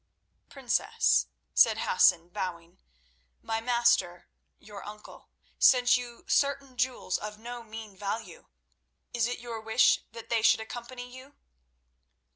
[0.49, 2.79] "Princess," said Hassan, bowing,
[3.43, 8.47] "my master, your uncle, sent you certain jewels of no mean value.
[9.13, 11.35] Is it your wish that they should accompany you?"